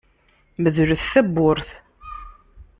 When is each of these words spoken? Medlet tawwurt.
Medlet 0.61 1.03
tawwurt. 1.11 1.69